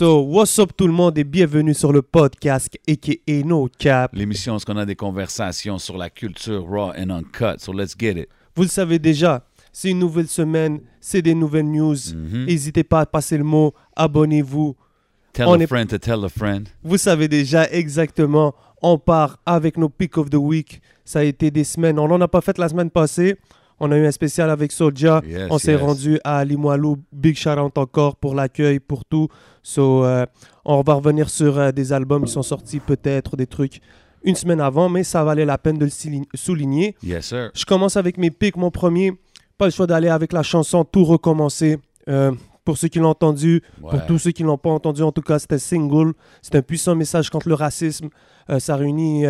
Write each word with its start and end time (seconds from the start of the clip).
So, 0.00 0.22
what's 0.22 0.58
up 0.58 0.70
tout 0.74 0.86
le 0.86 0.94
monde 0.94 1.18
et 1.18 1.24
bienvenue 1.24 1.74
sur 1.74 1.92
le 1.92 2.00
podcast 2.00 2.74
aka 2.88 3.44
No 3.44 3.68
Cap. 3.78 4.12
L'émission, 4.14 4.56
où 4.56 4.60
on 4.68 4.76
a 4.78 4.86
des 4.86 4.96
conversations 4.96 5.76
sur 5.76 5.98
la 5.98 6.08
culture 6.08 6.64
raw 6.66 6.90
and 6.96 7.10
uncut? 7.10 7.58
So 7.58 7.70
let's 7.70 7.94
get 7.98 8.12
it. 8.12 8.26
Vous 8.56 8.62
le 8.62 8.68
savez 8.70 8.98
déjà, 8.98 9.44
c'est 9.74 9.90
une 9.90 9.98
nouvelle 9.98 10.28
semaine, 10.28 10.80
c'est 11.02 11.20
des 11.20 11.34
nouvelles 11.34 11.70
news. 11.70 11.96
Mhm. 12.14 12.46
N'hésitez 12.46 12.82
pas 12.82 13.00
à 13.00 13.04
passer 13.04 13.36
le 13.36 13.44
mot, 13.44 13.74
abonnez-vous. 13.94 14.74
Tell 15.34 15.46
On 15.46 15.60
a 15.60 15.64
est- 15.64 15.66
friend 15.66 15.90
to 15.90 15.98
tell 15.98 16.24
a 16.24 16.30
friend. 16.30 16.66
Vous 16.82 16.96
savez 16.96 17.28
déjà 17.28 17.68
exactement, 17.70 18.54
on 18.80 18.96
part 18.96 19.36
avec 19.44 19.76
nos 19.76 19.90
pick 19.90 20.16
of 20.16 20.30
the 20.30 20.36
week. 20.36 20.80
Ça 21.04 21.18
a 21.18 21.24
été 21.24 21.50
des 21.50 21.64
semaines, 21.64 21.98
on 21.98 22.08
n'en 22.08 22.22
a 22.22 22.28
pas 22.28 22.40
fait 22.40 22.56
la 22.56 22.70
semaine 22.70 22.88
passée. 22.90 23.36
On 23.82 23.90
a 23.90 23.96
eu 23.96 24.06
un 24.06 24.12
spécial 24.12 24.50
avec 24.50 24.72
Soulja. 24.72 25.22
Yes, 25.26 25.48
on 25.50 25.56
s'est 25.56 25.72
yes. 25.72 25.80
rendu 25.80 26.20
à 26.22 26.44
Limoilou. 26.44 26.98
Big 27.10 27.34
shout 27.34 27.58
out 27.58 27.78
encore 27.78 28.16
pour 28.16 28.34
l'accueil, 28.34 28.78
pour 28.78 29.06
tout. 29.06 29.28
So, 29.62 30.04
euh, 30.04 30.26
on 30.66 30.82
va 30.82 30.94
revenir 30.94 31.30
sur 31.30 31.58
euh, 31.58 31.72
des 31.72 31.90
albums 31.90 32.26
qui 32.26 32.32
sont 32.32 32.42
sortis 32.42 32.78
peut-être, 32.78 33.36
des 33.36 33.46
trucs 33.46 33.80
une 34.22 34.34
semaine 34.34 34.60
avant, 34.60 34.90
mais 34.90 35.02
ça 35.02 35.24
valait 35.24 35.46
la 35.46 35.56
peine 35.56 35.78
de 35.78 35.86
le 35.86 35.90
souligner. 36.34 36.94
Yes, 37.02 37.28
sir. 37.28 37.50
Je 37.54 37.64
commence 37.64 37.96
avec 37.96 38.18
mes 38.18 38.30
picks. 38.30 38.58
Mon 38.58 38.70
premier, 38.70 39.18
pas 39.56 39.64
le 39.64 39.70
choix 39.70 39.86
d'aller 39.86 40.08
avec 40.08 40.34
la 40.34 40.42
chanson 40.42 40.84
Tout 40.84 41.04
recommencer. 41.04 41.78
Euh, 42.06 42.32
pour 42.66 42.76
ceux 42.76 42.88
qui 42.88 42.98
l'ont 42.98 43.08
entendu, 43.08 43.62
pour 43.80 44.04
tous 44.04 44.18
ceux 44.18 44.30
qui 44.32 44.42
ne 44.42 44.48
l'ont 44.48 44.58
pas 44.58 44.68
entendu, 44.68 45.02
en 45.02 45.10
tout 45.10 45.22
cas, 45.22 45.38
c'était 45.38 45.58
single. 45.58 46.12
C'est 46.42 46.54
un 46.54 46.62
puissant 46.62 46.94
message 46.94 47.30
contre 47.30 47.48
le 47.48 47.54
racisme. 47.54 48.10
Ça 48.58 48.76
réunit 48.76 49.24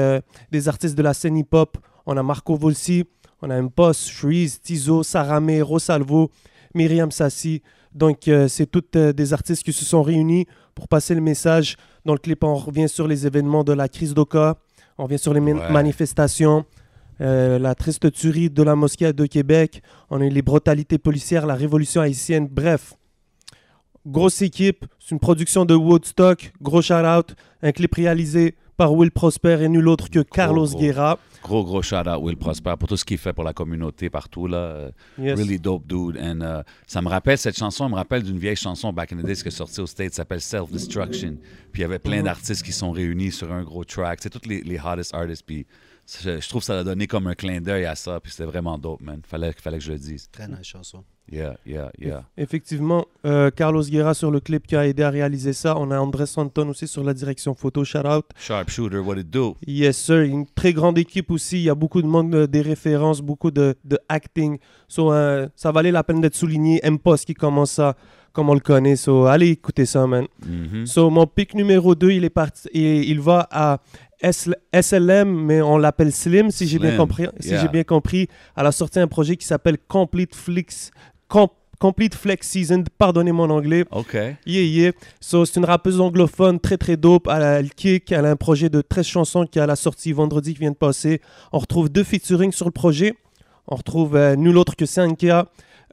des 0.51 0.69
artistes 0.69 0.99
de 0.99 1.03
la 1.03 1.15
scène 1.15 1.39
hip-hop. 1.39 1.79
On 2.05 2.17
a 2.17 2.23
Marco 2.25 2.57
Volsi, 2.57 3.05
on 3.43 3.51
a 3.51 3.57
Impost, 3.57 4.09
Shreeze, 4.09 4.61
Tizo, 4.61 5.03
Saramé, 5.03 5.63
Rosalvo, 5.63 6.31
Myriam 6.75 7.11
Sassi. 7.11 7.63
Donc, 7.95 8.29
euh, 8.29 8.47
c'est 8.49 8.67
toutes 8.67 8.95
euh, 8.97 9.13
des 9.13 9.33
artistes 9.33 9.63
qui 9.65 9.73
se 9.73 9.85
sont 9.85 10.03
réunis 10.03 10.47
pour 10.75 10.87
passer 10.89 11.15
le 11.15 11.21
message. 11.21 11.77
Dans 12.05 12.13
le 12.13 12.19
clip, 12.19 12.45
on 12.45 12.55
revient 12.55 12.89
sur 12.89 13.09
les 13.09 13.27
événements 13.27 13.65
de 13.65 13.73
la 13.73 13.89
crise 13.89 14.15
d'Oka. 14.15 14.57
On 14.99 15.05
revient 15.05 15.19
sur 15.19 15.35
les 15.35 15.41
Ouais. 15.41 15.71
manifestations. 15.73 16.65
euh, 17.23 17.59
la 17.59 17.75
triste 17.75 18.11
tuerie 18.13 18.49
de 18.49 18.63
la 18.63 18.75
mosquée 18.75 19.13
de 19.13 19.27
Québec, 19.27 19.83
on 20.09 20.23
a 20.23 20.25
eu 20.25 20.31
les 20.31 20.41
brutalités 20.41 20.97
policières, 20.97 21.45
la 21.47 21.55
révolution 21.55 22.01
haïtienne, 22.01 22.49
bref. 22.51 22.95
Grosse 24.07 24.41
équipe, 24.41 24.87
c'est 24.99 25.11
une 25.11 25.19
production 25.19 25.67
de 25.67 25.75
Woodstock, 25.75 26.51
gros 26.63 26.81
shout-out, 26.81 27.35
un 27.63 27.73
clip 27.73 27.95
réalisé 27.95 28.55
par 28.81 28.95
Will 28.95 29.11
Prosper 29.11 29.59
et 29.61 29.69
nul 29.69 29.87
autre 29.89 30.09
que 30.09 30.21
Carlos 30.21 30.65
gros. 30.67 30.79
Guerra. 30.81 31.19
Gros, 31.43 31.65
gros 31.65 31.83
shout 31.83 31.97
out 32.09 32.23
Will 32.23 32.39
Prosper 32.39 32.73
pour 32.79 32.89
tout 32.89 32.97
ce 32.97 33.05
qu'il 33.05 33.19
fait 33.19 33.35
pour 33.35 33.45
la 33.45 33.53
communauté 33.53 34.09
partout. 34.09 34.47
Là. 34.47 34.89
Yes. 35.19 35.39
Really 35.39 35.59
dope 35.59 35.87
dude. 35.87 36.17
And, 36.19 36.41
euh, 36.41 36.63
ça 36.87 37.03
me 37.03 37.09
rappelle, 37.11 37.37
cette 37.37 37.59
chanson, 37.59 37.85
elle 37.85 37.91
me 37.91 37.97
rappelle 37.97 38.23
d'une 38.23 38.39
vieille 38.39 38.57
chanson 38.57 38.91
back 38.91 39.13
in 39.13 39.17
the 39.19 39.27
days 39.27 39.43
qui 39.43 39.49
est 39.49 39.51
sortie 39.51 39.83
aux 39.83 39.87
States, 39.87 40.15
s'appelle 40.15 40.41
Self 40.41 40.71
Destruction. 40.73 41.37
Puis 41.73 41.81
il 41.81 41.83
y 41.83 41.85
avait 41.85 41.99
plein 41.99 42.19
Mhm. 42.21 42.25
d'artistes 42.25 42.63
qui 42.63 42.73
sont 42.73 42.91
réunis 42.91 43.33
sur 43.33 43.53
un 43.53 43.63
gros 43.65 43.85
track. 43.85 44.21
C'est 44.23 44.31
tous 44.31 44.49
les, 44.49 44.63
les 44.63 44.79
hottest 44.83 45.13
artists. 45.15 45.45
Puis 45.47 45.67
je, 46.23 46.41
je 46.41 46.49
trouve 46.49 46.61
que 46.61 46.67
ça 46.67 46.79
a 46.79 46.85
donné 46.85 47.07
comme 47.07 47.27
un 47.27 47.35
clin 47.35 47.61
d'œil 47.61 47.85
à 47.87 47.95
ça. 47.95 48.21
Puis 48.21 48.33
c'était 48.33 48.45
vraiment 48.45 48.79
dope, 48.79 49.01
man. 49.03 49.21
Fallait, 49.27 49.53
fallait 49.53 49.79
que 49.79 49.85
je 49.85 49.93
le 49.93 49.99
dise. 49.99 50.29
Très 50.31 50.49
nice 50.49 50.65
chanson. 50.65 51.05
Yeah, 51.31 51.57
yeah, 51.65 51.93
yeah. 51.97 52.25
Effectivement, 52.37 53.07
euh, 53.25 53.51
Carlos 53.53 53.85
Guerra 53.85 54.15
sur 54.15 54.33
le 54.33 54.41
clip 54.41 54.67
qui 54.67 54.75
a 54.75 54.85
aidé 54.89 55.05
à 55.05 55.11
réaliser 55.11 55.53
ça. 55.53 55.77
On 55.79 55.93
a 55.93 55.99
André 56.01 56.27
Santon 56.27 56.69
aussi 56.71 56.89
sur 56.89 57.05
la 57.05 57.15
direction 57.15 57.55
photo, 57.55 57.85
shout-out. 57.85 58.25
Sharpshooter, 58.37 58.99
what 58.99 59.17
it 59.17 59.31
do? 59.31 59.57
Yes, 59.65 59.97
sir. 59.97 60.23
Une 60.23 60.45
très 60.47 60.73
grande 60.73 60.99
équipe 60.99 61.31
aussi. 61.31 61.59
Il 61.59 61.63
y 61.63 61.71
a 61.71 61.77
beaucoup 61.77 62.03
de 62.03 62.09
monde, 62.09 62.35
euh, 62.35 62.47
des 62.49 62.63
références, 62.63 63.21
beaucoup 63.21 63.53
de, 63.53 63.77
de 63.85 63.97
acting. 64.09 64.59
So, 64.89 65.13
euh, 65.13 65.49
ça 65.55 65.71
valait 65.71 65.93
la 65.93 66.03
peine 66.03 66.21
d'être 66.21 66.35
souligné. 66.35 66.81
M-Post 66.83 67.27
qui 67.27 67.35
commence 67.35 67.71
ça, 67.73 67.95
comme 68.33 68.49
on 68.51 68.55
le 68.55 68.61
connaît. 68.61 68.97
So, 68.97 69.27
allez 69.27 69.49
écouter 69.49 69.87
ça, 69.87 70.07
man. 70.07 70.27
Mhm. 70.47 70.87
So, 70.87 71.11
mon 71.11 71.27
pick 71.27 71.55
numéro 71.55 71.95
2, 71.95 72.11
il 72.13 72.25
est 72.25 72.31
parti. 72.31 72.69
Et 72.73 73.01
il 73.09 73.21
va 73.21 73.49
à 73.51 73.79
S- 74.23 74.51
SLM, 74.73 75.29
mais 75.47 75.63
on 75.63 75.79
l'appelle 75.79 76.13
Slim, 76.13 76.51
si 76.51 76.67
j'ai 76.67 76.79
bien 76.79 76.97
compris. 76.97 77.27
Si 77.41 77.49
yeah. 77.51 77.61
j'ai 77.63 77.69
bien 77.69 77.85
compris. 77.85 78.29
Elle 78.57 78.67
a 78.67 78.73
sorti 78.73 78.99
un 79.01 79.09
projet 79.09 79.37
qui 79.37 79.47
s'appelle 79.47 79.79
Complete 79.89 80.35
Flix. 80.35 80.91
Com- 81.29 81.49
Complete 81.79 82.15
Flex 82.15 82.47
Season. 82.47 82.85
Pardonnez 82.99 83.33
mon 83.33 83.49
anglais. 83.49 83.85
OK. 83.91 84.13
Yeah, 84.13 84.37
yeah. 84.63 84.93
So, 85.21 85.47
c'est 85.47 85.59
une 85.59 85.65
rappeuse 85.65 85.99
anglophone 86.01 86.61
très 86.61 86.77
très 86.77 86.99
dope. 86.99 87.27
Elle 87.35 87.43
a 87.43 87.63
kick. 87.63 88.13
Elle 88.13 88.27
a 88.27 88.31
un 88.31 88.37
projet 88.37 88.69
de 88.69 88.83
13 88.83 89.07
chansons 89.07 89.47
qui 89.47 89.59
a 89.59 89.67
la 89.67 89.77
sortie 89.77 90.13
vendredi 90.13 90.53
qui 90.53 90.61
vient 90.61 90.71
de 90.73 90.77
passer. 90.77 91.23
On 91.53 91.59
retrouve 91.59 91.89
deux 91.89 92.05
featuring 92.05 92.53
sur 92.53 92.67
le 92.67 92.73
projet. 92.73 93.15
On 93.67 93.77
retrouve 93.77 94.17
euh, 94.17 94.37
nul 94.37 94.59
autre 94.59 94.77
que 94.77 94.85
Sankia 94.85 95.47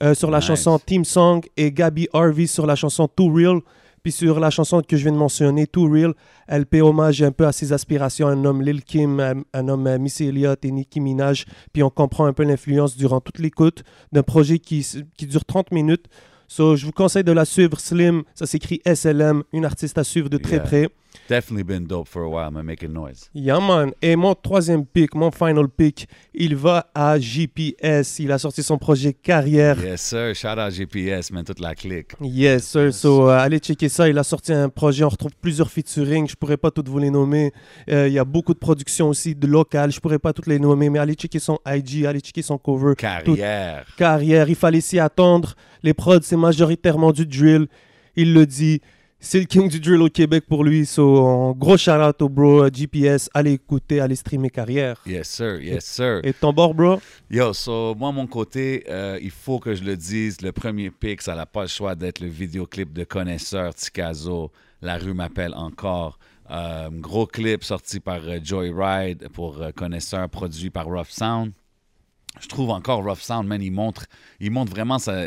euh, 0.03 0.13
sur 0.13 0.30
la 0.31 0.38
Nice. 0.40 0.47
chanson 0.47 0.80
Team 0.80 1.06
Song 1.06 1.41
et 1.56 1.72
Gabby 1.72 2.08
Harvey 2.13 2.47
sur 2.47 2.66
la 2.66 2.75
chanson 2.75 3.08
Too 3.08 3.31
Real. 3.34 3.59
Puis 4.03 4.12
sur 4.12 4.40
la 4.40 4.50
chanson 4.50 4.81
que 4.88 4.96
je 4.96 5.03
viens 5.03 5.12
de 5.12 5.18
mentionner, 5.18 5.68
Too 5.68 5.90
Real, 5.90 6.13
elle 6.47 6.66
paie 6.66 6.81
hommage 6.81 7.22
un 7.24 7.31
peu 7.31 7.46
à 7.46 7.52
ses 7.52 7.74
aspirations, 7.74 8.28
un 8.28 8.46
homme 8.46 8.62
Lil 8.62 8.84
Kim, 8.84 9.19
un, 9.19 9.41
un 9.53 9.68
homme 9.68 9.85
euh, 9.88 9.97
Missy 9.97 10.25
Elliott 10.28 10.63
et 10.63 10.72
Nicki 10.72 11.02
Minaj. 11.02 11.46
Puis 11.74 11.84
on 11.84 11.90
comprend 11.90 12.25
un 12.25 12.31
peu 12.34 12.44
l'influence 12.44 12.96
durant 12.96 13.19
toute 13.19 13.40
l'écoute 13.40 13.84
d'un 14.13 14.24
projet 14.24 14.59
qui, 14.59 14.85
qui 15.18 15.25
dure 15.28 15.44
30 15.44 15.72
minutes. 15.72 16.06
So, 16.47 16.78
je 16.78 16.85
vous 16.85 16.94
conseille 16.94 17.25
de 17.25 17.34
la 17.34 17.44
suivre, 17.44 17.78
Slim. 17.79 18.24
Ça 18.34 18.46
s'écrit 18.46 18.81
SLM, 18.85 19.44
une 19.52 19.66
artiste 19.66 19.97
à 19.97 20.06
suivre 20.06 20.29
de 20.29 20.38
très 20.38 20.58
Yeah. 20.58 20.64
près. 20.64 20.90
Definitely 21.29 21.63
been 21.63 21.85
dope 21.85 22.07
for 22.07 22.23
a 22.23 22.29
while, 22.29 22.51
man, 22.51 22.66
making 22.66 22.94
noise. 22.94 23.29
Yeah, 23.33 23.59
man. 23.59 23.91
Et 24.01 24.16
mon 24.16 24.33
troisième 24.35 24.85
pick, 24.85 25.13
mon 25.16 25.31
final 25.31 25.67
pick, 25.67 26.07
il 26.33 26.55
va 26.55 26.89
à 26.95 27.19
GPS. 27.19 28.19
Il 28.19 28.31
a 28.31 28.38
sorti 28.38 28.63
son 28.63 28.78
projet 28.78 29.13
Carrière. 29.13 29.83
Yes, 29.83 30.01
sir. 30.01 30.33
Shout 30.35 30.59
out 30.59 30.72
GPS, 30.72 31.31
man, 31.31 31.44
toute 31.44 31.59
la 31.59 31.75
clique. 31.75 32.11
Yes, 32.22 32.66
sir. 32.66 32.94
So, 32.94 33.29
euh, 33.29 33.38
allez 33.38 33.59
checker 33.59 33.89
ça. 33.89 34.07
Il 34.09 34.17
a 34.17 34.23
sorti 34.23 34.53
un 34.53 34.69
projet. 34.69 35.03
On 35.03 35.09
retrouve 35.09 35.31
plusieurs 35.41 35.69
featuring. 35.69 36.28
Je 36.28 36.35
pourrais 36.35 36.57
pas 36.57 36.72
toutes 36.72 36.89
vous 36.89 37.00
les 37.00 37.09
nommer. 37.09 37.51
Euh, 37.89 38.07
Il 38.07 38.13
y 38.13 38.19
a 38.19 38.25
beaucoup 38.25 38.53
de 38.53 38.59
productions 38.59 39.09
aussi 39.09 39.35
de 39.35 39.47
locales. 39.47 39.91
Je 39.91 39.99
pourrais 39.99 40.19
pas 40.19 40.34
toutes 40.34 40.47
les 40.47 40.59
nommer, 40.59 40.89
mais 40.89 40.99
allez 40.99 41.13
checker 41.16 41.39
son 41.39 41.59
IG, 41.67 42.05
allez 42.05 42.19
checker 42.19 42.41
son 42.41 42.57
cover. 42.57 42.94
Carrière. 42.95 43.85
Carrière, 43.97 44.49
il 44.49 44.55
fallait 44.55 44.81
s'y 44.81 44.99
attendre. 44.99 45.55
Les 45.84 45.94
prods, 45.94 46.19
c'est 46.22 46.38
majoritairement 46.38 47.11
du 47.11 47.25
drill. 47.25 47.67
Il 48.16 48.34
le 48.34 48.45
dit. 48.45 48.81
C'est 49.19 49.39
le 49.39 49.45
king 49.45 49.67
du 49.67 49.79
drill 49.79 50.01
au 50.01 50.09
Québec 50.09 50.45
pour 50.47 50.63
lui. 50.63 50.85
So, 50.85 51.17
en 51.17 51.51
gros 51.53 51.75
shout 51.75 51.91
out 51.91 52.22
au 52.22 52.29
bro 52.29 52.67
GPS. 52.72 53.29
Allez 53.33 53.53
écouter, 53.53 54.00
allez 54.00 54.16
streamer 54.16 54.50
Carrière. 54.50 55.01
Yes, 55.07 55.28
sir. 55.28 55.59
Yes, 55.59 55.85
sir. 55.85 56.22
Et 56.23 56.33
ton 56.33 56.53
bord, 56.53 56.75
bro? 56.75 57.01
Yo, 57.29 57.51
so, 57.53 57.95
moi, 57.95 58.11
mon 58.11 58.28
côté, 58.28 58.85
euh, 58.89 59.17
il 59.22 59.31
faut 59.31 59.59
que 59.59 59.73
je 59.73 59.83
le 59.83 59.97
dise, 59.97 60.41
le 60.41 60.51
premier 60.51 60.91
pic, 60.91 61.22
ça 61.23 61.35
n'a 61.35 61.47
pas 61.47 61.63
le 61.63 61.67
choix 61.67 61.95
d'être 61.95 62.19
le 62.19 62.28
vidéoclip 62.28 62.94
de 62.94 63.03
Connaisseur 63.03 63.73
Tikazo, 63.73 64.51
La 64.81 64.97
rue 64.97 65.16
m'appelle 65.16 65.53
encore. 65.55 66.19
Euh, 66.49 66.89
gros 66.91 67.25
clip 67.25 67.63
sorti 67.63 67.99
par 67.99 68.22
euh, 68.23 68.39
Joyride 68.41 69.28
pour 69.34 69.61
euh, 69.61 69.72
Connaisseur, 69.72 70.29
produit 70.29 70.69
par 70.69 70.85
Rough 70.85 71.09
Sound. 71.09 71.51
Je 72.39 72.47
trouve 72.47 72.69
encore 72.69 73.03
Rough 73.03 73.19
Sound, 73.19 73.47
man, 73.47 73.61
il 73.61 73.72
montre, 73.72 74.05
il 74.39 74.51
montre 74.51 74.72
vraiment 74.72 74.99
sa, 74.99 75.23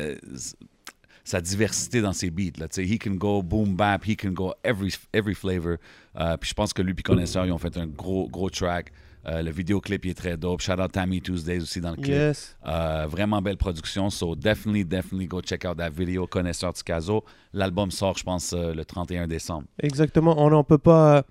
sa 1.30 1.40
diversité 1.40 2.00
dans 2.00 2.12
ses 2.12 2.28
beats. 2.30 2.58
Là, 2.58 2.66
he 2.76 2.98
can 2.98 3.14
go 3.14 3.40
boom 3.40 3.76
bap, 3.76 4.04
he 4.04 4.16
can 4.16 4.32
go 4.32 4.52
every, 4.64 4.92
every 5.12 5.34
flavor. 5.34 5.76
Euh, 6.18 6.36
puis 6.36 6.50
je 6.50 6.54
pense 6.54 6.72
que 6.72 6.82
lui 6.82 6.92
et 6.98 7.02
Connaisseur, 7.02 7.46
ils 7.46 7.52
ont 7.52 7.58
fait 7.58 7.76
un 7.76 7.86
gros, 7.86 8.28
gros 8.28 8.50
track. 8.50 8.92
Euh, 9.26 9.42
le 9.42 9.50
vidéoclip 9.50 10.04
il 10.06 10.10
est 10.10 10.14
très 10.14 10.36
dope. 10.36 10.60
Shout 10.60 10.80
out 10.80 10.90
Tammy 10.90 11.20
Tuesdays 11.20 11.60
aussi 11.60 11.80
dans 11.80 11.90
le 11.90 11.96
clip. 11.96 12.08
Yes. 12.08 12.56
Euh, 12.66 13.06
vraiment 13.08 13.40
belle 13.40 13.58
production. 13.58 14.10
So 14.10 14.34
definitely, 14.34 14.84
definitely 14.84 15.26
go 15.26 15.40
check 15.40 15.64
out 15.64 15.76
that 15.76 15.90
video, 15.90 16.26
Connaisseur 16.26 16.72
Tikazo. 16.72 17.24
L'album 17.52 17.90
sort, 17.90 18.18
je 18.18 18.24
pense, 18.24 18.52
euh, 18.52 18.74
le 18.74 18.84
31 18.84 19.28
décembre. 19.28 19.68
Exactement. 19.80 20.34
On 20.36 20.50
ne 20.50 20.62
peut 20.62 20.78
pas 20.78 21.24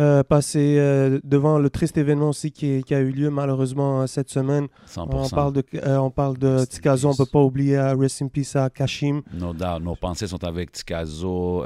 euh, 0.00 0.22
passer 0.24 0.76
euh, 0.78 1.20
devant 1.22 1.58
le 1.58 1.70
triste 1.70 1.96
événement 1.96 2.30
aussi 2.30 2.50
qui, 2.50 2.82
qui 2.82 2.94
a 2.94 3.00
eu 3.00 3.10
lieu 3.10 3.30
malheureusement 3.30 4.02
euh, 4.02 4.06
cette 4.06 4.28
semaine. 4.30 4.66
100%. 4.88 5.06
On 5.12 5.28
parle 5.28 5.52
de, 5.52 5.62
euh, 5.74 5.96
on 5.98 6.10
parle 6.10 6.36
de 6.38 6.64
Tikazo. 6.64 7.08
On 7.08 7.10
peace. 7.12 7.18
peut 7.18 7.30
pas 7.30 7.42
oublier 7.42 7.76
euh, 7.76 7.94
Rest 7.94 8.22
in 8.22 8.28
Peace 8.28 8.56
à 8.56 8.70
Kashim. 8.70 9.22
No 9.32 9.52
doubt. 9.52 9.80
Nos 9.82 9.94
pensées 9.96 10.26
sont 10.26 10.42
avec 10.44 10.72
Tikazo, 10.72 11.64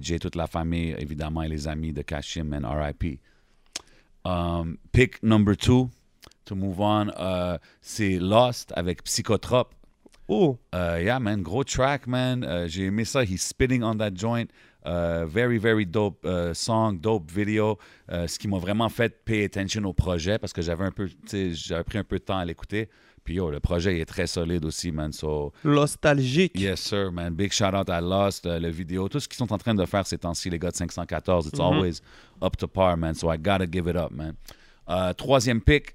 J, 0.00 0.18
toute 0.18 0.36
la 0.36 0.46
famille, 0.46 0.94
évidemment, 0.98 1.42
et 1.42 1.48
les 1.48 1.66
amis 1.68 1.92
de 1.92 2.02
Kashim 2.02 2.52
and 2.52 2.68
RIP. 2.68 3.20
Um, 4.24 4.76
pick 4.92 5.22
number 5.22 5.56
two, 5.56 5.88
to 6.44 6.54
move 6.54 6.78
on, 6.80 7.10
c'est 7.80 8.18
Lost 8.18 8.72
avec 8.76 9.02
Psychotrope. 9.04 9.74
Oh, 10.28 10.58
Uh, 10.72 11.00
yeah, 11.02 11.18
man, 11.18 11.42
gros 11.42 11.64
track, 11.64 12.06
man. 12.06 12.44
Uh, 12.44 12.68
J'ai 12.68 12.84
aimé 12.84 13.04
ça. 13.04 13.24
He's 13.24 13.42
spitting 13.42 13.82
on 13.82 13.96
that 13.96 14.12
joint. 14.14 14.48
Uh, 14.84 15.26
very, 15.26 15.58
very 15.58 15.84
dope 15.84 16.24
uh, 16.24 16.54
song, 16.54 16.98
dope 17.00 17.30
video. 17.30 17.78
Uh, 18.10 18.26
ce 18.26 18.38
qui 18.38 18.48
m'a 18.48 18.58
vraiment 18.58 18.88
fait 18.88 19.24
pay 19.24 19.44
attention 19.44 19.84
au 19.84 19.92
projet 19.92 20.38
parce 20.38 20.52
que 20.54 20.62
j'avais 20.62 20.84
un 20.84 20.90
peu, 20.90 21.08
j'avais 21.52 21.84
pris 21.84 21.98
un 21.98 22.04
peu 22.04 22.18
de 22.18 22.24
temps 22.24 22.38
à 22.38 22.44
l'écouter. 22.44 22.88
Puis 23.22 23.34
yo, 23.34 23.50
le 23.50 23.60
projet 23.60 23.94
il 23.96 24.00
est 24.00 24.06
très 24.06 24.26
solide 24.26 24.64
aussi, 24.64 24.90
man. 24.90 25.12
So, 25.12 25.52
nostalgique. 25.64 26.58
yes, 26.58 26.80
sir, 26.80 27.12
man. 27.12 27.34
Big 27.34 27.52
shout 27.52 27.74
out 27.74 27.90
à 27.90 28.00
Lost, 28.00 28.46
le 28.46 28.70
vidéo. 28.70 29.08
Tout 29.10 29.20
ce 29.20 29.28
qu'ils 29.28 29.36
sont 29.36 29.52
en 29.52 29.58
train 29.58 29.74
de 29.74 29.84
faire 29.84 30.06
ces 30.06 30.16
temps-ci, 30.16 30.48
les 30.48 30.58
gars 30.58 30.70
de 30.70 30.76
514, 30.76 31.48
it's 31.48 31.58
Mhm. 31.58 31.64
always 31.66 32.00
up 32.42 32.56
to 32.56 32.66
par, 32.66 32.96
man. 32.96 33.14
So 33.14 33.30
I 33.30 33.36
gotta 33.36 33.66
give 33.70 33.86
it 33.86 33.96
up, 33.96 34.10
man. 34.10 34.34
Uh, 34.88 35.12
troisième 35.14 35.60
pick, 35.60 35.94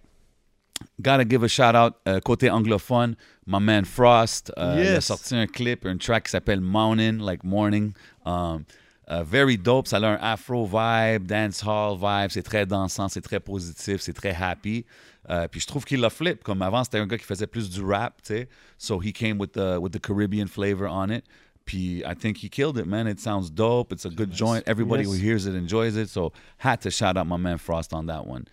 Gotta 1.02 1.24
give 1.30 1.44
a 1.44 1.48
shout 1.48 1.76
out 1.76 1.94
euh, 2.08 2.20
côté 2.20 2.50
anglophone, 2.50 3.16
my 3.48 3.60
man 3.60 3.86
Frost. 3.86 4.52
euh, 4.58 4.76
Il 4.78 4.88
a 4.88 4.92
Yes. 4.96 5.06
sorti 5.06 5.36
un 5.36 5.48
clip, 5.48 5.86
un 5.86 5.98
track 5.98 6.26
qui 6.26 6.32
s'appelle 6.32 6.62
Morning, 6.62 7.20
like 7.20 7.44
Morning. 7.44 7.94
Um, 8.26 8.64
Uh, 9.08 9.24
very 9.24 9.56
dope. 9.56 9.88
Ça 9.88 9.98
a 9.98 10.00
un 10.04 10.18
afro 10.20 10.66
vibe, 10.66 11.28
dancehall 11.28 11.96
vibe. 11.96 12.32
C'est 12.32 12.42
très 12.42 12.66
dansant, 12.66 13.08
c'est 13.08 13.22
très 13.22 13.40
positif, 13.40 14.02
c'est 14.02 14.14
très 14.14 14.34
happy. 14.34 14.84
Uh, 15.30 15.48
puis 15.48 15.60
je 15.62 15.68
trouve 15.68 15.86
qu'il 15.86 16.00
l'a 16.00 16.10
flip. 16.10 16.44
Comme 16.44 16.64
avant, 16.64 16.84
c'était 16.84 16.98
un 16.98 17.06
gars 17.06 17.20
qui 17.20 17.24
faisait 17.24 17.46
plus 17.46 17.70
du 17.70 17.84
rap, 17.84 18.16
tu 18.24 18.34
sais. 18.34 18.50
So 18.80 19.00
he 19.00 19.14
came 19.14 19.40
with 19.40 19.52
the, 19.52 19.78
with 19.80 19.92
the 19.92 20.00
Caribbean 20.02 20.48
flavor 20.48 20.88
on 20.90 21.12
it. 21.12 21.24
Puis 21.66 22.02
I 22.04 22.16
think 22.16 22.44
he 22.44 22.50
killed 22.50 22.80
it, 22.80 22.88
man. 22.88 23.06
It 23.08 23.20
sounds 23.20 23.52
dope. 23.52 23.94
It's 23.94 24.08
a 24.08 24.10
good 24.10 24.32
joint. 24.34 24.64
Everybody 24.66 25.04
Yes. 25.04 25.12
who 25.14 25.20
hears 25.20 25.46
it 25.46 25.54
enjoys 25.54 25.96
it. 25.98 26.10
So 26.10 26.34
had 26.58 26.82
to 26.82 26.90
shout 26.90 27.16
out 27.16 27.28
my 27.28 27.38
man 27.38 27.60
Frost 27.60 27.94
on 27.94 28.08
that 28.08 28.26
one. 28.26 28.46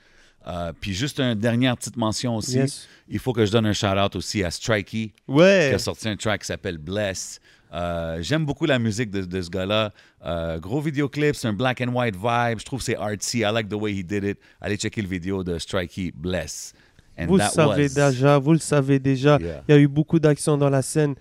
Uh, 0.47 0.73
puis 0.81 0.93
juste 0.93 1.21
une 1.21 1.35
dernière 1.35 1.77
petite 1.77 1.97
mention 1.97 2.37
aussi. 2.37 2.57
Yes. 2.57 2.89
Il 3.09 3.19
faut 3.21 3.33
que 3.33 3.45
je 3.47 3.53
donne 3.53 3.67
un 3.67 3.73
shout 3.73 3.87
out 3.99 4.17
aussi 4.17 4.43
à 4.43 4.51
Strikey 4.51 4.85
qui 4.89 5.13
Ouais. 5.29 5.73
a 5.75 5.79
sorti 5.79 6.09
un 6.09 6.17
track 6.17 6.41
qui 6.41 6.47
s'appelle 6.49 6.79
Bless. 6.79 7.39
Euh, 7.73 8.19
J'aime 8.21 8.45
beaucoup 8.45 8.67
la 8.67 8.79
musique 8.79 9.11
de, 9.11 9.23
de 9.23 9.41
ce 9.41 9.49
gars-là. 9.49 9.93
Euh, 10.27 10.59
gros 10.59 10.81
vidéoclip, 10.81 11.35
c'est 11.35 11.49
un 11.49 11.53
black 11.53 11.81
and 11.81 11.89
white 11.95 12.17
vibe. 12.17 12.59
Je 12.59 12.65
trouve 12.65 12.81
que 12.81 12.85
c'est 12.85 12.97
artsy. 12.97 13.39
I 13.39 13.51
like 13.53 13.69
the 13.69 13.75
way 13.75 13.93
he 13.93 14.05
did 14.05 14.25
it. 14.25 14.39
Allez 14.61 14.77
checker 14.77 15.01
le 15.03 15.09
vidéo 15.09 15.43
de 15.45 15.59
Strikey 15.59 16.13
Bless. 16.15 16.75
And 17.19 17.27
Vous 17.27 17.37
le 17.37 17.45
savez 17.45 17.85
was- 17.89 18.11
déjà, 18.11 18.39
vous 18.39 18.53
le 18.53 18.59
savez 18.59 18.99
déjà. 18.99 19.39
Yeah. 19.41 19.63
Il 19.69 19.75
y 19.75 19.79
a 19.79 19.81
eu 19.81 19.89
beaucoup 19.89 20.19
d'actions 20.19 20.59
dans 20.59 20.71
la 20.71 20.83
scène. 20.83 21.15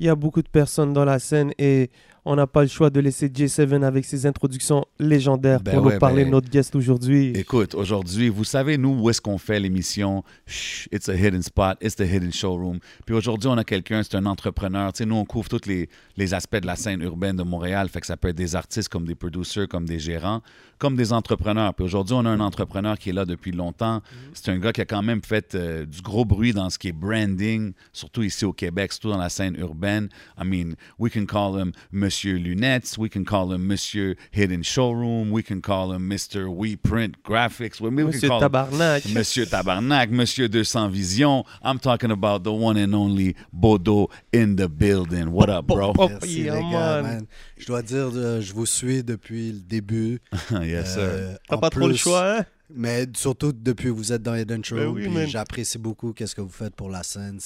Il 0.00 0.06
y 0.06 0.08
a 0.08 0.14
beaucoup 0.16 0.42
de 0.42 0.48
personnes 0.48 0.92
dans 0.92 1.04
la 1.04 1.18
scène 1.20 1.52
et 1.58 1.90
on 2.26 2.36
n'a 2.36 2.46
pas 2.46 2.62
le 2.62 2.68
choix 2.68 2.88
de 2.90 3.00
laisser 3.00 3.28
J7 3.28 3.82
avec 3.84 4.04
ses 4.04 4.24
introductions 4.24 4.84
légendaires 4.98 5.60
Ben 5.60 5.74
pour 5.74 5.84
ouais, 5.84 5.94
nous 5.94 5.98
parler 5.98 6.22
ben- 6.22 6.28
de 6.30 6.32
notre 6.32 6.48
guest 6.48 6.74
aujourd'hui. 6.74 7.32
Écoute, 7.34 7.74
aujourd'hui, 7.74 8.30
vous 8.30 8.44
savez, 8.44 8.78
nous, 8.78 8.98
où 9.00 9.10
est-ce 9.10 9.20
qu'on 9.20 9.36
fait 9.36 9.60
l'émission? 9.60 10.24
Shh, 10.46 10.88
It's 10.90 11.08
a 11.08 11.14
hidden 11.14 11.42
spot, 11.42 11.76
it's 11.82 11.96
the 11.96 12.00
hidden 12.02 12.32
showroom. 12.32 12.78
Puis 13.04 13.14
aujourd'hui, 13.14 13.48
on 13.48 13.58
a 13.58 13.64
quelqu'un, 13.64 14.02
c'est 14.02 14.16
un 14.16 14.24
entrepreneur. 14.26 14.92
Tu 14.92 14.98
sais, 14.98 15.06
nous, 15.06 15.16
on 15.16 15.24
couvre 15.24 15.48
tous 15.48 15.66
les, 15.66 15.88
les 16.16 16.32
aspects 16.32 16.56
de 16.56 16.66
la 16.66 16.76
scène 16.76 17.02
urbaine 17.02 17.36
de 17.36 17.42
Montréal. 17.42 17.88
Fait 17.90 18.00
que 18.00 18.06
ça 18.06 18.16
peut 18.16 18.28
être 18.28 18.36
des 18.36 18.56
artistes 18.56 18.88
comme 18.88 19.06
des 19.06 19.14
producers, 19.14 19.68
comme 19.68 19.84
des 19.84 19.98
gérants, 19.98 20.40
comme 20.78 20.96
des 20.96 21.12
entrepreneurs. 21.12 21.74
Puis 21.74 21.84
aujourd'hui, 21.84 22.14
on 22.18 22.24
a 22.24 22.30
un 22.30 22.40
entrepreneur 22.40 22.96
qui 22.98 23.10
est 23.10 23.12
là 23.12 23.26
depuis 23.26 23.52
longtemps. 23.52 24.00
C'est 24.32 24.50
un 24.50 24.58
gars 24.58 24.72
qui 24.72 24.80
a 24.80 24.86
quand 24.86 25.02
même 25.02 25.20
fait 25.22 25.54
euh, 25.54 25.84
du 25.84 26.00
gros 26.00 26.24
bruit 26.24 26.52
dans 26.52 26.70
ce 26.70 26.78
qui 26.78 26.88
est 26.88 26.92
branding, 26.92 27.72
surtout 27.92 28.22
ici 28.22 28.44
au 28.46 28.52
Québec, 28.52 28.92
surtout 28.92 29.10
dans 29.10 29.18
la 29.18 29.28
scène 29.28 29.56
urbaine. 29.58 30.08
I 30.40 30.44
mean, 30.46 30.74
we 30.98 31.12
can 31.12 31.26
call 31.26 31.60
him 31.60 31.72
Monsieur 31.92 32.13
Lunettes, 32.22 32.96
we 32.96 33.08
can 33.08 33.24
call 33.24 33.52
him 33.52 33.66
Monsieur 33.66 34.14
Hidden 34.30 34.62
Showroom, 34.62 35.30
we 35.30 35.42
can 35.42 35.60
call 35.60 35.92
him 35.92 36.08
Mr. 36.08 36.48
We 36.48 36.76
Print 36.76 37.22
Graphics. 37.24 37.80
We, 37.80 37.88
we 37.90 37.96
can 37.96 38.06
Monsieur 38.06 38.28
call 38.28 38.42
him 38.42 38.50
Tabarnak. 38.50 39.12
Monsieur 39.12 39.44
Tabarnak, 39.46 40.10
Monsieur 40.10 40.48
200 40.48 40.90
Vision. 40.90 41.42
I'm 41.62 41.78
talking 41.78 42.10
about 42.10 42.44
the 42.44 42.52
one 42.52 42.76
and 42.76 42.94
only 42.94 43.34
Bodo 43.52 44.08
in 44.32 44.56
the 44.56 44.68
building. 44.68 45.32
What 45.32 45.50
up, 45.50 45.66
bro? 45.66 45.92
Oh, 45.98 46.08
Merci 46.08 46.42
yeah, 46.44 46.54
les 46.54 46.60
gars, 46.70 47.02
man. 47.02 47.02
man. 47.02 47.26
Je 47.56 47.66
dois 47.66 47.82
dire, 47.82 48.10
euh, 48.14 48.40
je 48.40 48.52
vous 48.52 48.66
suis 48.66 49.02
depuis 49.02 49.52
le 49.52 49.60
début. 49.60 50.20
yes, 50.62 50.94
sir. 50.94 51.02
Euh, 51.02 51.36
T'as 51.48 51.56
pas 51.56 51.70
trop 51.70 51.88
le 51.88 51.94
choix, 51.96 52.38
hein? 52.38 52.44
Mais 52.76 53.06
surtout 53.14 53.52
depuis 53.52 53.84
que 53.84 53.90
vous 53.90 54.12
êtes 54.12 54.22
dans 54.22 54.34
Eden 54.34 54.64
Show, 54.64 54.76
Ben 54.76 54.86
oui, 54.88 55.08
man. 55.08 55.28
j'apprécie 55.28 55.78
beaucoup 55.78 56.12
qu'est-ce 56.12 56.34
que 56.34 56.40
vous 56.40 56.48
faites 56.48 56.74
pour 56.74 56.88
la 56.90 57.02
scène. 57.02 57.38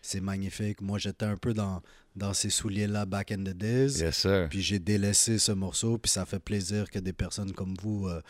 C'est 0.00 0.20
magnifique. 0.20 0.80
Moi, 0.80 0.98
j'étais 0.98 1.26
un 1.26 1.36
peu 1.36 1.52
dans, 1.52 1.80
dans 2.16 2.32
ces 2.32 2.50
souliers-là 2.50 3.06
back 3.06 3.32
in 3.32 3.38
the 3.38 3.54
days. 3.56 3.98
Yes, 4.00 4.18
sir. 4.18 4.46
Puis 4.48 4.62
j'ai 4.62 4.78
délaissé 4.78 5.38
ce 5.38 5.52
morceau, 5.52 5.98
puis 5.98 6.10
ça 6.10 6.24
fait 6.24 6.38
plaisir 6.38 6.90
que 6.90 6.98
des 6.98 7.12
personnes 7.12 7.52
comme 7.52 7.74
vous 7.82 8.06
euh, 8.08 8.20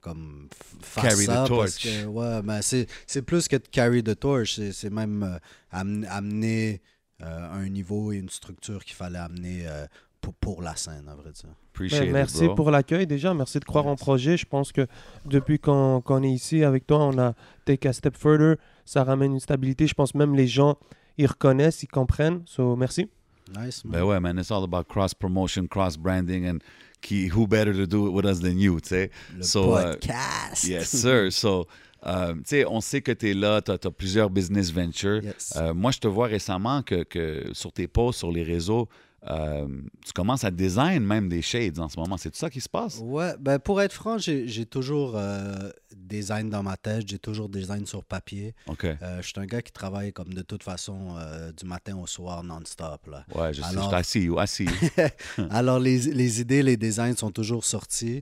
comme 0.00 0.48
Carry 0.94 1.24
the 1.26 1.26
ça. 1.26 1.34
parce 1.46 1.48
torch. 1.48 1.82
que, 1.84 2.06
ouais, 2.06 2.40
mais 2.42 2.62
c'est, 2.62 2.86
c'est 3.06 3.20
plus 3.22 3.46
que 3.48 3.56
de 3.56 3.66
carry 3.70 4.02
the 4.02 4.18
torch, 4.18 4.54
c'est, 4.56 4.72
c'est 4.72 4.88
même 4.90 5.22
euh, 5.22 5.38
am- 5.70 6.06
amener 6.08 6.80
euh, 7.22 7.50
un 7.52 7.68
niveau 7.68 8.10
et 8.12 8.16
une 8.16 8.30
structure 8.30 8.82
qu'il 8.82 8.94
fallait 8.96 9.18
amener 9.18 9.64
euh, 9.66 9.86
pour, 10.22 10.32
pour 10.34 10.62
la 10.62 10.74
scène, 10.76 11.06
à 11.06 11.14
vrai 11.14 11.32
dire. 11.32 11.50
Ben, 11.78 12.04
it, 12.06 12.12
merci 12.12 12.46
pour 12.56 12.70
l'accueil 12.70 13.06
déjà. 13.06 13.32
Merci 13.34 13.58
de 13.60 13.64
croire 13.64 13.86
en 13.86 13.96
projet. 13.96 14.36
Je 14.36 14.44
pense 14.44 14.70
que 14.72 14.86
depuis 15.24 15.58
qu'on 15.58 16.00
qu'on 16.02 16.22
est 16.22 16.30
ici 16.30 16.62
avec 16.64 16.86
toi, 16.86 16.98
on 17.06 17.18
a 17.18 17.34
take 17.64 17.86
a 17.88 17.92
step 17.92 18.16
further. 18.18 18.56
Ça 18.84 19.04
ramène 19.04 19.32
une 19.32 19.40
stabilité. 19.40 19.86
Je 19.86 19.94
pense 19.94 20.14
même 20.14 20.34
les 20.34 20.46
gens, 20.46 20.76
ils 21.20 21.26
reconnaissent, 21.26 21.82
ils 21.82 21.88
comprennent. 21.88 22.42
So, 22.46 22.76
merci. 22.76 23.08
Nice, 23.54 23.84
man. 23.84 23.92
Ben 23.92 24.04
ouais, 24.04 24.20
man, 24.20 24.38
it's 24.38 24.50
all 24.50 24.64
about 24.64 24.88
cross 24.88 25.12
promotion, 25.12 25.66
cross 25.66 25.96
branding, 25.96 26.46
and 26.46 26.62
qui, 27.02 27.28
who 27.28 27.46
better 27.46 27.72
to 27.74 27.86
do 27.86 28.06
it 28.06 28.12
with 28.12 28.24
us 28.24 28.40
than 28.40 28.58
you, 28.58 28.80
tu 28.80 28.88
sais? 28.88 29.10
Le 29.36 29.42
So, 29.42 29.74
uh, 29.74 29.94
podcast. 29.94 30.64
Yes, 30.64 30.88
sir. 30.88 31.30
So, 31.30 31.66
euh, 32.06 32.34
tu 32.34 32.42
sais, 32.46 32.64
on 32.64 32.80
sait 32.80 33.02
que 33.02 33.12
tu 33.12 33.30
es 33.30 33.34
là, 33.34 33.60
tu 33.60 33.72
as, 33.72 33.90
plusieurs 33.90 34.30
business 34.30 34.70
ventures. 34.70 35.22
Yes. 35.22 35.52
Euh, 35.56 35.74
moi, 35.74 35.90
je 35.90 35.98
te 35.98 36.08
vois 36.08 36.28
récemment 36.28 36.82
que, 36.82 37.02
que 37.02 37.50
sur 37.52 37.72
tes 37.72 37.88
posts, 37.88 38.20
sur 38.20 38.32
les 38.32 38.42
réseaux, 38.42 38.88
euh, 39.28 39.68
tu 40.04 40.12
commences 40.12 40.44
à 40.44 40.50
design 40.50 41.04
même 41.04 41.28
des 41.28 41.42
shades 41.42 41.78
en 41.78 41.88
ce 41.88 41.98
moment. 41.98 42.16
C'est 42.16 42.30
tout 42.30 42.38
ça 42.38 42.48
qui 42.48 42.60
se 42.60 42.68
passe? 42.68 42.98
Ouais, 43.02 43.34
ben 43.38 43.58
pour 43.58 43.82
être 43.82 43.92
franc, 43.92 44.16
j'ai 44.18 44.64
toujours 44.66 45.12
euh, 45.16 45.70
design 45.94 46.48
dans 46.48 46.62
ma 46.62 46.76
tête, 46.76 47.06
j'ai 47.08 47.18
toujours 47.18 47.48
design 47.48 47.84
sur 47.86 48.04
papier. 48.04 48.54
OK. 48.66 48.84
Euh, 48.84 48.96
je 49.20 49.26
suis 49.28 49.38
un 49.38 49.44
gars 49.46 49.60
qui 49.62 49.72
travaille 49.72 50.12
comme 50.12 50.32
de 50.32 50.42
toute 50.42 50.62
façon 50.62 51.16
euh, 51.18 51.52
du 51.52 51.66
matin 51.66 51.96
au 51.98 52.06
soir 52.06 52.42
non-stop. 52.42 53.08
Ouais, 53.34 53.52
je 53.52 53.60
sais. 53.62 53.68
Alors- 53.68 53.84
Je 53.84 53.90
t'assis, 53.90 54.20
you, 54.22 54.38
assis. 54.38 54.68
Alors 55.50 55.78
les, 55.78 55.98
les 55.98 56.40
idées, 56.40 56.62
les 56.62 56.76
designs 56.76 57.16
sont 57.16 57.30
toujours 57.30 57.64
sortis. 57.64 58.20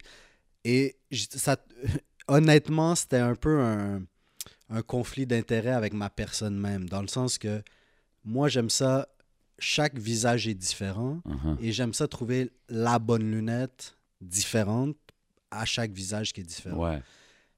Et 0.64 0.96
ça, 1.12 1.56
honnêtement, 2.28 2.94
c'était 2.94 3.18
un 3.18 3.34
peu 3.36 3.60
un, 3.60 4.02
un 4.70 4.82
conflit 4.82 5.26
d'intérêt 5.26 5.70
avec 5.70 5.92
ma 5.92 6.10
personne 6.10 6.56
même, 6.58 6.88
dans 6.88 7.02
le 7.02 7.08
sens 7.08 7.38
que 7.38 7.62
moi, 8.24 8.48
j'aime 8.48 8.68
ça, 8.68 9.08
chaque 9.58 9.98
visage 9.98 10.46
est 10.46 10.54
différent. 10.54 11.20
Uh-huh. 11.26 11.56
Et 11.60 11.72
j'aime 11.72 11.92
ça 11.92 12.08
trouver 12.08 12.50
la 12.68 12.98
bonne 12.98 13.30
lunette 13.30 13.96
différente 14.20 14.96
à 15.50 15.64
chaque 15.64 15.90
visage 15.90 16.32
qui 16.32 16.40
est 16.40 16.44
différent. 16.44 16.90
Ouais. 16.90 17.02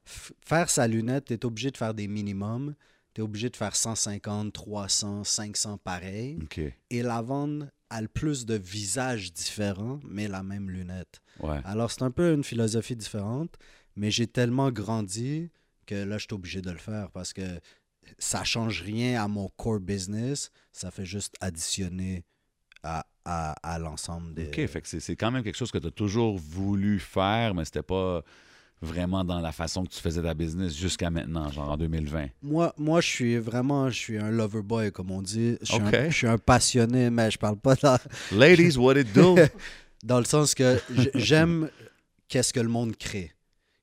Faire 0.05 0.71
sa 0.71 0.87
lunette, 0.89 1.27
tu 1.27 1.35
es 1.35 1.45
obligé 1.45 1.71
de 1.71 1.77
faire 1.77 1.95
des 1.95 2.09
minimums. 2.09 2.75
Tu 3.15 3.21
es 3.21 3.25
obligé 3.25 3.51
de 3.51 3.57
faire 3.57 3.75
150, 3.75 4.53
300, 4.53 5.25
500 5.25 5.79
pareils. 5.79 6.39
Et 6.91 7.03
la 7.03 7.23
vendre 7.23 7.67
a 7.91 8.01
le 8.01 8.09
plus 8.09 8.47
de 8.47 8.55
visages 8.55 9.33
différents, 9.33 9.99
mais 10.09 10.29
la 10.29 10.43
même 10.43 10.71
lunette. 10.71 11.21
Ouais. 11.41 11.61
Alors, 11.65 11.91
c'est 11.91 12.03
un 12.03 12.13
peu 12.13 12.33
une 12.33 12.45
philosophie 12.45 12.95
différente, 12.95 13.57
mais 13.97 14.11
j'ai 14.11 14.29
tellement 14.29 14.71
grandi 14.71 15.51
que 15.87 15.97
là, 15.97 16.19
je 16.19 16.27
suis 16.27 16.35
obligé 16.35 16.63
de 16.63 16.71
le 16.71 16.79
faire 16.79 17.11
parce 17.11 17.33
que 17.33 17.61
ça 18.19 18.45
change 18.45 18.83
rien 18.83 19.23
à 19.23 19.29
mon 19.29 19.49
core 19.57 19.81
business. 19.81 20.51
Ça 20.73 20.91
fait 20.91 21.05
juste 21.07 21.35
additionner 21.41 22.25
à, 22.83 23.05
à, 23.25 23.53
à 23.75 23.79
l'ensemble 23.79 24.35
des. 24.35 24.47
OK. 24.47 24.67
Fait 24.67 24.81
que 24.81 24.89
c'est- 24.89 25.01
c'est 25.01 25.17
quand 25.17 25.31
même 25.31 25.43
quelque 25.43 25.57
chose 25.59 25.71
que 25.71 25.79
tu 25.79 25.87
as 25.87 25.91
toujours 25.91 26.39
voulu 26.39 26.99
faire, 26.99 27.55
mais 27.55 27.65
c'était 27.65 27.83
pas 27.83 28.23
vraiment 28.83 29.25
dans 29.25 29.41
la 29.41 29.53
façon 29.53 29.85
que 29.85 29.91
tu 29.91 30.01
faisais 30.01 30.23
ta 30.23 30.33
business 30.33 30.75
jusqu'à 30.75 31.11
maintenant, 31.11 31.51
genre 31.53 31.69
en 31.71 31.77
2020. 31.77 32.29
Moi, 32.43 32.73
moi, 32.79 33.03
je 33.03 33.09
suis 33.09 33.37
vraiment, 33.37 33.91
je 33.91 33.97
suis 33.99 34.17
un 34.19 34.31
lover 34.31 34.63
boy, 34.63 34.91
comme 34.91 35.11
on 35.11 35.21
dit. 35.21 35.59
Je 35.61 35.67
suis, 35.73 35.83
un, 35.83 35.91
je 36.11 36.17
suis 36.17 36.27
un 36.27 36.39
passionné, 36.39 37.11
mais 37.11 37.31
je 37.31 37.37
parle 37.39 37.59
pas 37.59 37.75
dans, 37.75 37.99
Ladies, 38.33 38.79
what 38.79 38.99
it 38.99 39.13
do? 39.13 39.37
dans 40.03 40.19
le 40.19 40.25
sens 40.25 40.55
que 40.55 40.81
j'aime 41.15 41.69
qu'est-ce 42.29 42.55
que 42.55 42.61
le 42.61 42.69
monde 42.71 42.97
crée. 42.97 43.33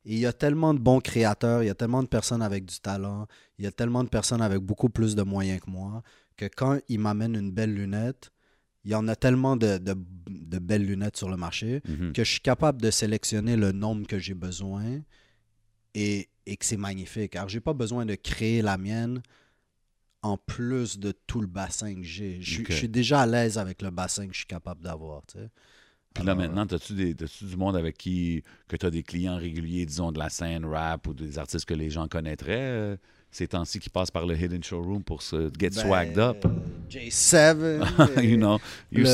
Et 0.09 0.13
il 0.13 0.19
y 0.19 0.25
a 0.25 0.31
tellement 0.33 0.73
de 0.73 0.79
bons 0.79 1.01
créateurs, 1.01 1.63
il 1.63 1.67
y 1.67 1.69
a 1.69 1.75
tellement 1.75 2.01
de 2.01 2.07
personnes 2.07 2.41
avec 2.41 2.63
du 2.65 2.79
talent, 2.79 3.27
il 3.59 3.65
y 3.65 3.67
a 3.67 3.71
tellement 3.71 4.03
de 4.05 4.09
personnes 4.09 4.41
avec 4.41 4.59
beaucoup 4.59 4.87
plus 4.89 5.15
de 5.15 5.21
moyens 5.21 5.59
que 5.59 5.69
moi, 5.69 6.01
que 6.37 6.45
quand 6.45 6.79
ils 6.87 6.97
m'amènent 6.99 7.35
une 7.35 7.51
belle 7.51 7.73
lunette, 7.73 8.31
il 8.85 8.91
y 8.91 8.95
en 8.95 9.05
a 9.09 9.17
tellement 9.17 9.57
de, 9.57 9.77
de- 9.77 9.97
de 10.29 10.59
belles 10.59 10.85
lunettes 10.85 11.17
sur 11.17 11.29
le 11.29 11.35
marché 11.35 11.81
Mhm. 11.85 12.13
que 12.13 12.23
je 12.23 12.31
suis 12.31 12.39
capable 12.39 12.81
de 12.81 12.89
sélectionner 12.89 13.57
le 13.57 13.73
nombre 13.73 14.07
que 14.07 14.17
j'ai 14.17 14.33
besoin 14.33 15.01
et, 15.93 16.29
et 16.45 16.55
que 16.55 16.65
c'est 16.65 16.77
magnifique. 16.77 17.35
Alors, 17.35 17.49
j'ai 17.49 17.59
pas 17.59 17.73
besoin 17.73 18.05
de 18.05 18.15
créer 18.15 18.61
la 18.61 18.77
mienne 18.77 19.21
en 20.21 20.37
plus 20.37 20.99
de 20.99 21.11
tout 21.11 21.41
le 21.41 21.47
bassin 21.47 21.93
que 21.95 22.03
j'ai. 22.03 22.41
Je 22.41 22.49
suis- 22.53 22.61
Ok. 22.63 22.71
je 22.71 22.75
suis 22.77 22.89
déjà 22.89 23.21
à 23.21 23.25
l'aise 23.25 23.57
avec 23.57 23.81
le 23.81 23.89
bassin 23.91 24.25
que 24.27 24.33
je 24.33 24.39
suis 24.39 24.47
capable 24.47 24.81
d'avoir. 24.83 25.25
tu 25.25 25.37
sais. 25.39 25.49
Puis 26.17 26.25
là, 26.25 26.33
maintenant, 26.33 26.65
as-tu 26.65 26.93
du 27.45 27.57
monde 27.57 27.75
avec 27.75 27.95
qui, 27.95 28.43
que 28.67 28.75
tu 28.75 28.85
as 28.87 28.89
des 28.89 29.03
clients 29.03 29.37
réguliers, 29.37 29.85
disons, 29.85 30.11
de 30.11 30.17
la 30.17 30.29
scène 30.29 30.65
rap 30.65 31.05
ou 31.07 31.13
des 31.13 31.37
artistes 31.37 31.65
que 31.65 31.75
les 31.75 31.91
gens 31.91 32.07
connaîtraient 32.07 32.57
euh, 32.57 32.97
ces 33.29 33.47
temps-ci 33.47 33.79
qui 33.79 33.91
passent 33.91 34.09
par 34.09 34.25
le 34.25 34.35
Hidden 34.35 34.63
Showroom 34.63 35.03
pour 35.03 35.21
se 35.21 35.51
get 35.59 35.69
ben, 35.69 35.83
swagged 35.83 36.17
up? 36.17 36.43
euh, 36.43 36.49
J7. 36.89 38.23
you 38.23 38.37
know, 38.37 38.59
you 38.91 39.05